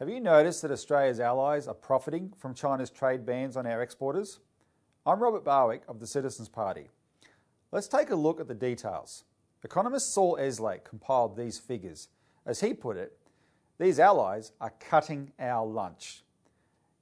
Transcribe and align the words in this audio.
Have 0.00 0.08
you 0.08 0.18
noticed 0.18 0.62
that 0.62 0.70
Australia's 0.70 1.20
allies 1.20 1.68
are 1.68 1.74
profiting 1.74 2.32
from 2.38 2.54
China's 2.54 2.88
trade 2.88 3.26
bans 3.26 3.54
on 3.54 3.66
our 3.66 3.82
exporters? 3.82 4.40
I'm 5.04 5.22
Robert 5.22 5.44
Barwick 5.44 5.82
of 5.88 6.00
the 6.00 6.06
Citizens 6.06 6.48
Party. 6.48 6.88
Let's 7.70 7.86
take 7.86 8.08
a 8.08 8.16
look 8.16 8.40
at 8.40 8.48
the 8.48 8.54
details. 8.54 9.24
Economist 9.62 10.14
Saul 10.14 10.38
Eslake 10.40 10.84
compiled 10.84 11.36
these 11.36 11.58
figures. 11.58 12.08
As 12.46 12.60
he 12.60 12.72
put 12.72 12.96
it, 12.96 13.18
these 13.78 14.00
allies 14.00 14.52
are 14.58 14.72
cutting 14.80 15.32
our 15.38 15.66
lunch. 15.66 16.22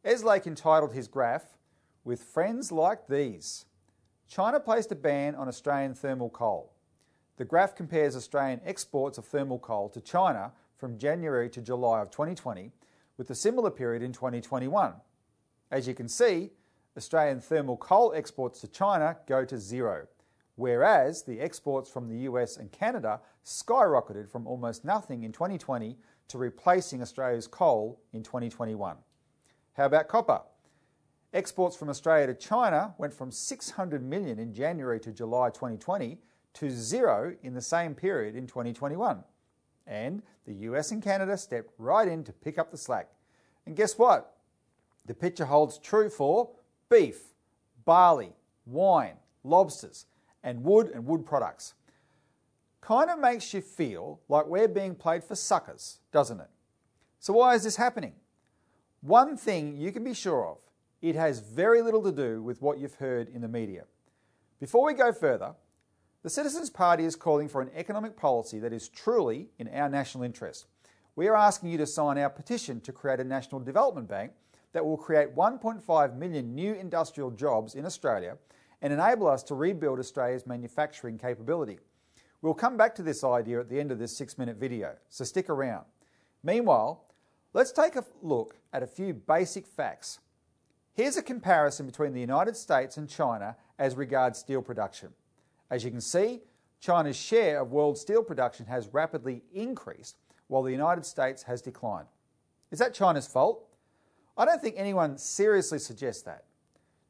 Eslake 0.05 0.49
entitled 0.49 0.93
his 0.93 1.07
graph, 1.07 1.57
With 2.03 2.21
Friends 2.21 2.73
Like 2.73 3.07
These. 3.07 3.67
China 4.27 4.59
placed 4.59 4.91
a 4.91 4.97
ban 4.97 5.37
on 5.37 5.47
Australian 5.47 5.95
thermal 5.95 6.31
coal. 6.31 6.73
The 7.37 7.45
graph 7.45 7.77
compares 7.77 8.17
Australian 8.17 8.61
exports 8.65 9.19
of 9.19 9.25
thermal 9.25 9.61
coal 9.61 9.89
to 9.91 10.01
China 10.01 10.51
from 10.77 10.99
January 10.99 11.49
to 11.51 11.63
July 11.63 12.01
of 12.01 12.11
2020 12.11 12.73
with 13.19 13.29
a 13.31 13.35
similar 13.35 13.71
period 13.71 14.03
in 14.03 14.13
2021. 14.13 14.95
As 15.71 15.87
you 15.87 15.95
can 15.95 16.09
see, 16.09 16.53
Australian 16.97 17.41
thermal 17.41 17.77
coal 17.77 18.13
exports 18.15 18.61
to 18.61 18.69
China 18.69 19.19
go 19.27 19.45
to 19.45 19.59
zero, 19.59 20.07
whereas 20.57 21.25
the 21.25 21.41
exports 21.41 21.91
from 21.91 22.09
the 22.09 22.21
US 22.21 22.57
and 22.57 22.73
Canada 22.73 23.21
skyrocketed 23.45 24.31
from 24.31 24.47
almost 24.47 24.85
nothing 24.85 25.25
in 25.25 25.33
2020 25.33 25.99
to 26.29 26.39
replacing 26.39 27.03
Australia's 27.03 27.47
coal 27.47 28.01
in 28.13 28.23
2021. 28.23 28.97
How 29.75 29.85
about 29.85 30.09
copper? 30.09 30.41
Exports 31.35 31.77
from 31.77 31.91
Australia 31.91 32.29
to 32.29 32.35
China 32.35 32.95
went 32.99 33.13
from 33.13 33.31
600 33.31 34.03
million 34.03 34.39
in 34.39 34.55
January 34.55 34.99
to 35.01 35.13
July 35.13 35.51
2020 35.51 36.19
to 36.55 36.71
zero 36.71 37.37
in 37.43 37.55
the 37.55 37.61
same 37.61 37.95
period 37.95 38.35
in 38.35 38.47
2021. 38.47 39.23
And 39.87 40.23
the 40.47 40.55
US 40.55 40.91
and 40.91 41.03
Canada 41.03 41.37
stepped 41.37 41.73
right 41.79 42.09
in 42.09 42.25
to 42.25 42.33
pick 42.33 42.59
up 42.59 42.71
the 42.71 42.79
slack. 42.79 43.11
And 43.69 43.77
guess 43.77 43.99
what? 43.99 44.35
The 45.05 45.13
picture 45.13 45.45
holds 45.45 45.77
true 45.77 46.09
for 46.09 46.49
beef, 46.89 47.21
barley, 47.85 48.33
wine, 48.65 49.17
lobsters, 49.45 50.07
and 50.43 50.65
wood 50.65 50.91
and 50.95 51.05
wood 51.05 51.27
products. 51.27 51.75
Kind 52.81 53.11
of 53.11 53.19
makes 53.19 53.53
you 53.53 53.61
feel 53.61 54.21
like 54.27 54.47
we're 54.47 54.69
being 54.69 54.95
played 54.95 55.23
for 55.23 55.35
suckers, 55.35 55.99
doesn't 56.13 56.41
it? 56.41 56.49
So, 57.21 57.35
why 57.35 57.57
is 57.57 57.63
this 57.63 57.77
happening? 57.77 58.15
One 59.03 59.37
thing 59.37 59.77
you 59.77 59.93
can 59.93 60.03
be 60.03 60.15
sure 60.15 60.47
of 60.47 60.57
it 61.03 61.15
has 61.15 61.41
very 61.41 61.83
little 61.83 62.03
to 62.05 62.13
do 62.13 62.43
with 62.43 62.63
what 62.63 62.79
you've 62.79 62.95
heard 62.95 63.29
in 63.29 63.43
the 63.43 63.49
media. 63.49 63.85
Before 64.61 64.87
we 64.87 64.95
go 64.95 65.13
further, 65.13 65.55
the 66.23 66.31
Citizens 66.31 66.71
Party 66.71 67.05
is 67.05 67.17
calling 67.17 67.51
for 67.51 67.61
an 67.61 67.71
economic 67.77 68.17
policy 68.17 68.61
that 68.61 68.73
is 68.73 68.89
truly 68.89 69.51
in 69.59 69.69
our 69.69 69.91
national 69.91 70.25
interest. 70.25 70.69
We 71.19 71.27
are 71.27 71.35
asking 71.35 71.71
you 71.71 71.79
to 71.79 71.87
sign 71.89 72.17
our 72.17 72.31
petition 72.31 72.81
to 72.83 72.93
create 72.93 73.19
a 73.19 73.25
national 73.25 73.61
development 73.63 74.07
bank 74.07 74.31
that 74.73 74.87
will 74.87 74.97
create 74.97 75.35
1.5 75.35 76.17
million 76.17 76.55
new 76.55 76.75
industrial 76.75 77.33
jobs 77.33 77.75
in 77.75 77.85
Australia 77.85 78.39
and 78.83 78.93
enable 78.93 79.27
us 79.27 79.43
to 79.43 79.57
rebuild 79.57 79.99
Australia's 79.99 80.47
manufacturing 80.47 81.19
capability. 81.19 81.81
We'll 82.41 82.55
come 82.55 82.77
back 82.77 82.95
to 82.95 83.03
this 83.03 83.25
idea 83.25 83.59
at 83.59 83.69
the 83.69 83.81
end 83.81 83.91
of 83.91 83.99
this 83.99 84.17
six 84.17 84.39
minute 84.39 84.59
video, 84.59 84.95
so 85.09 85.25
stick 85.25 85.51
around. 85.51 85.87
Meanwhile, 86.45 87.03
let's 87.53 87.73
take 87.73 87.97
a 87.97 88.05
look 88.23 88.55
at 88.73 88.85
a 88.85 88.87
few 88.87 89.13
basic 89.13 89.67
facts. 89.67 90.21
Here's 90.95 91.17
a 91.17 91.23
comparison 91.23 91.87
between 91.87 92.13
the 92.13 92.21
United 92.21 92.57
States 92.57 92.97
and 92.97 93.09
China 93.11 93.57
as 93.77 93.97
regards 93.97 94.39
steel 94.39 94.63
production. 94.63 95.09
As 95.69 95.83
you 95.83 95.91
can 95.91 96.01
see, 96.01 96.43
China's 96.79 97.17
share 97.17 97.61
of 97.61 97.73
world 97.73 97.99
steel 97.99 98.23
production 98.23 98.67
has 98.67 98.87
rapidly 98.95 99.43
increased 99.53 100.15
while 100.49 100.63
the 100.63 100.73
United 100.73 101.07
States 101.07 101.45
has 101.45 101.63
declined. 101.63 102.09
Is 102.71 102.79
that 102.81 102.95
China's 102.95 103.27
fault? 103.27 103.65
I 104.37 104.45
don't 104.45 104.61
think 104.61 104.75
anyone 104.77 105.17
seriously 105.19 105.79
suggests 105.79 106.23
that. 106.23 106.45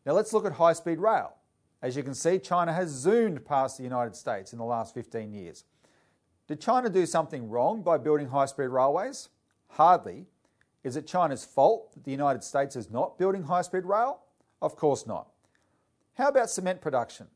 Now 0.05 0.13
let's 0.13 0.33
look 0.33 0.47
at 0.47 0.53
high 0.53 0.73
speed 0.73 0.99
rail. 0.99 1.35
As 1.81 1.97
you 1.97 2.03
can 2.03 2.15
see, 2.15 2.39
China 2.39 2.73
has 2.73 2.89
zoomed 2.91 3.45
past 3.45 3.77
the 3.77 3.85
United 3.85 4.17
States 4.17 4.53
in 4.53 4.59
the 4.59 4.65
last 4.65 4.95
15 4.95 5.33
years. 5.33 5.65
Did 6.49 6.61
China 6.61 6.89
do 6.89 7.07
something 7.07 7.49
wrong 7.49 7.83
by 7.83 7.99
building 7.99 8.29
high 8.29 8.47
speed 8.47 8.69
railways? 8.69 9.29
Hardly. 9.69 10.27
Is 10.83 10.97
it 10.97 11.07
China's 11.07 11.45
fault 11.45 11.93
that 11.93 12.05
the 12.05 12.11
United 12.11 12.43
States 12.43 12.75
is 12.75 12.91
not 12.91 13.19
building 13.19 13.43
high 13.45 13.63
speed 13.63 13.85
rail? 13.85 14.21
Of 14.63 14.75
course 14.75 15.07
not. 15.07 15.29
How 16.15 16.29
about 16.29 16.51
cement 16.51 16.81
production? 16.81 17.27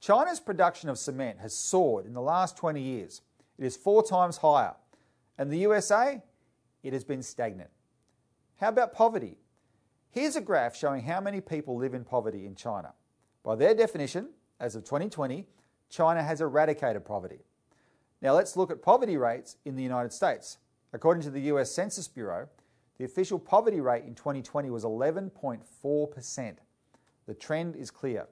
China's 0.00 0.40
production 0.40 0.88
of 0.88 0.98
cement 0.98 1.38
has 1.40 1.54
soared 1.54 2.06
in 2.06 2.12
the 2.12 2.20
last 2.20 2.56
20 2.56 2.80
years. 2.80 3.22
It 3.58 3.64
is 3.64 3.76
four 3.76 4.02
times 4.02 4.36
higher. 4.36 4.74
And 5.38 5.50
the 5.50 5.58
USA? 5.58 6.22
It 6.82 6.92
has 6.92 7.04
been 7.04 7.22
stagnant. 7.22 7.70
How 8.56 8.68
about 8.68 8.92
poverty? 8.92 9.38
Here's 10.10 10.36
a 10.36 10.40
graph 10.40 10.76
showing 10.76 11.02
how 11.02 11.20
many 11.20 11.40
people 11.40 11.76
live 11.76 11.94
in 11.94 12.04
poverty 12.04 12.44
in 12.46 12.54
China. 12.54 12.92
By 13.42 13.56
their 13.56 13.74
definition, 13.74 14.28
as 14.60 14.76
of 14.76 14.84
2020, 14.84 15.46
China 15.88 16.22
has 16.22 16.40
eradicated 16.40 17.04
poverty. 17.04 17.40
Now 18.20 18.34
let's 18.34 18.56
look 18.56 18.70
at 18.70 18.82
poverty 18.82 19.16
rates 19.16 19.56
in 19.64 19.74
the 19.74 19.82
United 19.82 20.12
States. 20.12 20.58
According 20.92 21.22
to 21.24 21.30
the 21.30 21.40
US 21.52 21.70
Census 21.70 22.08
Bureau, 22.08 22.48
the 22.98 23.04
official 23.04 23.38
poverty 23.38 23.80
rate 23.80 24.04
in 24.04 24.14
2020 24.14 24.70
was 24.70 24.84
11.4%. 24.84 26.56
The 27.26 27.34
trend 27.34 27.76
is 27.76 27.90
clear. 27.90 28.26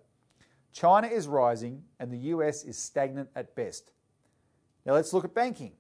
China 0.73 1.09
is 1.09 1.27
rising 1.27 1.83
and 1.99 2.13
the 2.13 2.19
US 2.35 2.63
is 2.65 2.79
stagnant 2.79 3.31
at 3.35 3.57
best. 3.57 3.91
Now 4.87 4.93
let's 4.93 5.13
look 5.13 5.25
at 5.25 5.35
banking. 5.35 5.73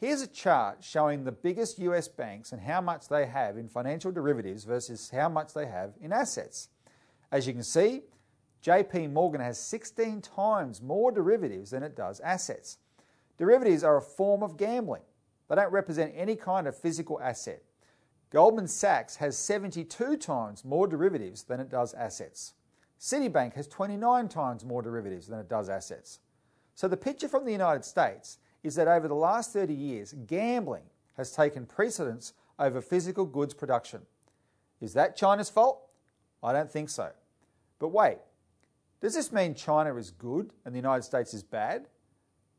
Here's 0.00 0.22
a 0.22 0.26
chart 0.26 0.78
showing 0.82 1.24
the 1.24 1.32
biggest 1.32 1.78
US 1.78 2.08
banks 2.08 2.52
and 2.52 2.62
how 2.62 2.80
much 2.80 3.08
they 3.08 3.26
have 3.26 3.58
in 3.58 3.68
financial 3.68 4.10
derivatives 4.10 4.64
versus 4.64 5.10
how 5.10 5.28
much 5.28 5.52
they 5.52 5.66
have 5.66 5.92
in 6.00 6.10
assets. 6.10 6.70
As 7.30 7.46
you 7.46 7.52
can 7.52 7.62
see, 7.62 8.04
JP 8.64 9.12
Morgan 9.12 9.42
has 9.42 9.62
16 9.62 10.22
times 10.22 10.80
more 10.80 11.12
derivatives 11.12 11.72
than 11.72 11.82
it 11.82 11.94
does 11.94 12.18
assets. 12.20 12.78
Derivatives 13.36 13.84
are 13.84 13.98
a 13.98 14.02
form 14.02 14.42
of 14.42 14.56
gambling. 14.56 15.02
They 15.50 15.56
don't 15.56 15.70
represent 15.70 16.14
any 16.16 16.34
kind 16.34 16.66
of 16.66 16.74
physical 16.74 17.20
asset. 17.20 17.62
Goldman 18.30 18.68
Sachs 18.68 19.16
has 19.16 19.36
72 19.36 20.16
times 20.16 20.64
more 20.64 20.86
derivatives 20.86 21.42
than 21.42 21.60
it 21.60 21.68
does 21.68 21.92
assets. 21.92 22.54
Citibank 22.98 23.52
has 23.52 23.68
29 23.68 24.28
times 24.28 24.64
more 24.64 24.80
derivatives 24.80 25.26
than 25.26 25.40
it 25.40 25.48
does 25.48 25.68
assets. 25.68 26.20
So 26.74 26.88
the 26.88 26.96
picture 26.96 27.28
from 27.28 27.44
the 27.44 27.52
United 27.52 27.84
States 27.84 28.38
is 28.62 28.74
that 28.74 28.88
over 28.88 29.08
the 29.08 29.14
last 29.14 29.52
30 29.52 29.74
years, 29.74 30.14
gambling 30.26 30.84
has 31.16 31.32
taken 31.32 31.66
precedence 31.66 32.32
over 32.58 32.80
physical 32.80 33.24
goods 33.24 33.54
production. 33.54 34.02
Is 34.80 34.92
that 34.94 35.16
China's 35.16 35.50
fault? 35.50 35.80
I 36.42 36.52
don't 36.52 36.70
think 36.70 36.88
so. 36.88 37.10
But 37.78 37.88
wait, 37.88 38.18
does 39.00 39.14
this 39.14 39.32
mean 39.32 39.54
China 39.54 39.94
is 39.96 40.10
good 40.10 40.52
and 40.64 40.74
the 40.74 40.78
United 40.78 41.02
States 41.02 41.32
is 41.34 41.42
bad? 41.42 41.86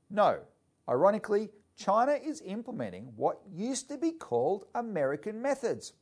No. 0.10 0.40
Ironically, 0.90 1.50
China 1.76 2.14
is 2.14 2.42
implementing 2.42 3.14
what 3.16 3.40
used 3.52 3.90
to 3.90 3.98
be 3.98 4.12
called 4.12 4.66
American 4.76 5.42
methods. 5.42 5.94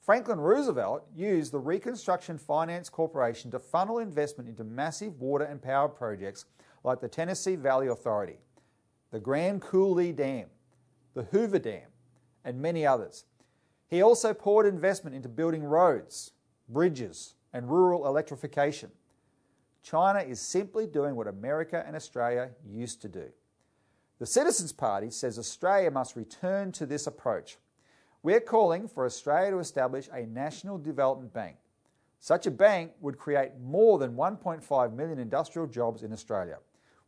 Franklin 0.00 0.40
Roosevelt 0.40 1.06
used 1.14 1.52
the 1.52 1.58
Reconstruction 1.58 2.38
Finance 2.38 2.88
Corporation 2.88 3.50
to 3.50 3.58
funnel 3.58 3.98
investment 3.98 4.48
into 4.48 4.64
massive 4.64 5.20
water 5.20 5.44
and 5.44 5.60
power 5.60 5.88
projects 5.88 6.46
like 6.84 7.00
the 7.00 7.08
Tennessee 7.08 7.56
Valley 7.56 7.88
Authority, 7.88 8.38
the 9.10 9.20
Grand 9.20 9.60
Coulee 9.62 10.12
Dam, 10.12 10.46
the 11.14 11.24
Hoover 11.24 11.58
Dam, 11.58 11.88
and 12.44 12.60
many 12.60 12.86
others. 12.86 13.24
He 13.88 14.02
also 14.02 14.32
poured 14.32 14.66
investment 14.66 15.16
into 15.16 15.28
building 15.28 15.64
roads, 15.64 16.32
bridges, 16.68 17.34
and 17.52 17.68
rural 17.68 18.06
electrification. 18.06 18.90
China 19.82 20.20
is 20.20 20.40
simply 20.40 20.86
doing 20.86 21.16
what 21.16 21.26
America 21.26 21.82
and 21.86 21.96
Australia 21.96 22.50
used 22.64 23.02
to 23.02 23.08
do. 23.08 23.26
The 24.18 24.26
Citizens 24.26 24.72
Party 24.72 25.10
says 25.10 25.38
Australia 25.38 25.90
must 25.90 26.14
return 26.14 26.70
to 26.72 26.86
this 26.86 27.06
approach 27.06 27.56
we're 28.22 28.40
calling 28.40 28.86
for 28.86 29.06
Australia 29.06 29.52
to 29.52 29.58
establish 29.58 30.08
a 30.12 30.26
national 30.26 30.78
development 30.78 31.32
bank. 31.32 31.56
Such 32.18 32.46
a 32.46 32.50
bank 32.50 32.92
would 33.00 33.16
create 33.16 33.52
more 33.58 33.98
than 33.98 34.14
1.5 34.14 34.94
million 34.94 35.18
industrial 35.18 35.66
jobs 35.66 36.02
in 36.02 36.12
Australia. 36.12 36.58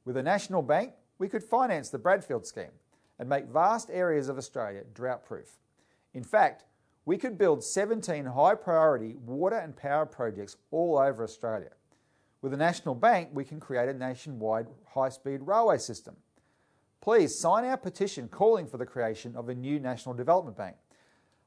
With 0.07 0.17
a 0.17 0.23
national 0.23 0.63
bank, 0.63 0.95
we 1.23 1.29
could 1.29 1.45
finance 1.45 1.89
the 1.89 2.01
Bradfield 2.01 2.45
scheme 2.45 2.75
and 3.21 3.29
make 3.29 3.47
vast 3.47 3.89
areas 3.93 4.29
of 4.29 4.37
Australia 4.37 4.83
drought 4.93 5.25
proof. 5.25 5.61
In 6.15 6.25
fact, 6.25 6.65
we 7.05 7.17
could 7.17 7.39
build 7.39 7.63
17 7.63 8.25
high 8.25 8.57
priority 8.57 9.15
water 9.25 9.57
and 9.57 9.77
power 9.77 10.05
projects 10.05 10.57
all 10.73 10.99
over 10.99 11.23
Australia. 11.23 11.71
With 12.41 12.53
a 12.53 12.57
national 12.57 12.97
bank, 12.97 13.29
we 13.33 13.45
can 13.45 13.61
create 13.61 13.89
a 13.89 13.95
nationwide 13.95 14.67
high 14.95 15.11
speed 15.11 15.43
railway 15.45 15.79
system. 15.79 16.17
Please 17.01 17.39
sign 17.39 17.67
our 17.67 17.77
petition 17.77 18.27
calling 18.27 18.67
for 18.67 18.79
the 18.79 18.85
creation 18.85 19.37
of 19.37 19.49
a 19.49 19.55
new 19.55 19.79
national 19.79 20.17
development 20.17 20.57
bank. 20.57 20.75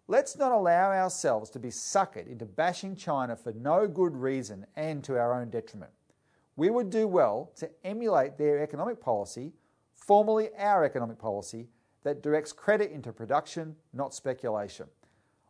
Let's 0.08 0.38
not 0.38 0.54
allow 0.54 0.94
ourselves 0.94 1.50
to 1.50 1.60
be 1.60 1.68
suckered 1.68 2.32
into 2.32 2.46
bashing 2.46 2.96
China 2.96 3.36
for 3.36 3.52
no 3.52 3.90
good 3.90 4.16
reason 4.16 4.68
and 4.78 5.04
to 5.04 5.20
our 5.20 5.34
own 5.34 5.50
detriment. 5.50 5.92
We 6.56 6.70
would 6.70 6.90
do 6.90 7.10
well 7.10 7.52
to 7.58 7.70
emulate 7.84 8.38
their 8.38 8.64
economic 8.64 9.02
policy, 9.02 9.52
formerly 9.96 10.50
our 10.58 10.86
economic 10.86 11.18
policy, 11.18 11.68
that 12.04 12.22
directs 12.22 12.54
credit 12.54 12.92
into 12.92 13.12
production, 13.12 13.76
not 13.94 14.14
speculation. 14.14 14.86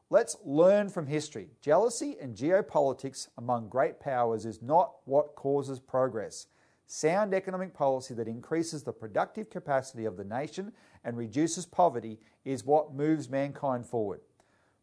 Let's 0.09 0.38
learn 0.45 0.89
from 0.89 1.07
history. 1.07 1.50
Jealousy 1.62 2.15
and 2.21 2.36
geopolitics 2.36 3.27
among 3.38 3.69
great 3.69 4.00
powers 4.00 4.45
is 4.45 4.62
not 4.62 4.94
what 5.06 5.36
causes 5.36 5.80
progress. 5.80 6.47
Sound 6.88 7.33
economic 7.33 7.74
policy 7.74 8.13
that 8.13 8.27
increases 8.27 8.83
the 8.83 8.94
productive 8.94 9.50
capacity 9.50 10.06
of 10.06 10.15
the 10.15 10.24
nation 10.24 10.71
and 11.03 11.18
reduces 11.18 11.65
poverty 11.65 12.19
is 12.45 12.63
what 12.63 12.94
moves 12.94 13.30
mankind 13.30 13.86
forward. 13.86 14.21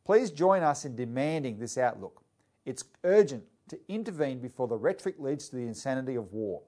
Please 0.05 0.33
join 0.33 0.63
us 0.63 0.85
in 0.85 0.97
demanding 0.97 1.59
this 1.59 1.79
outlook. 1.79 2.23
It's 2.67 2.85
urgent 3.05 3.45
to 3.69 3.79
intervene 3.89 4.41
before 4.41 4.67
the 4.67 4.77
rhetoric 4.77 5.15
leads 5.19 5.49
to 5.49 5.57
the 5.57 5.63
insanity 5.63 6.17
of 6.17 6.33
war. 6.33 6.63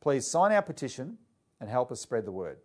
Please 0.00 0.26
sign 0.26 0.52
our 0.52 0.62
petition 0.62 1.18
and 1.60 1.68
help 1.68 1.90
us 1.90 2.00
spread 2.00 2.24
the 2.24 2.32
word. 2.32 2.58